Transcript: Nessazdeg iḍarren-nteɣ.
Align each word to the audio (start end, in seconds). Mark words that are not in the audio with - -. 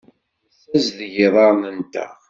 Nessazdeg 0.45 1.13
iḍarren-nteɣ. 1.25 2.11